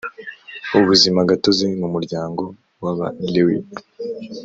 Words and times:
ubuzima 0.79 1.19
gatozi 1.29 1.65
mu 1.81 1.87
muryango 1.93 2.43
w 2.83 2.85
abalewi 2.91 3.57